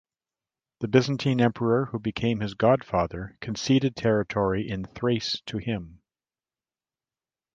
[0.79, 6.01] The Byzantine Emperor who became his godfather conceded territory in Thrace to him.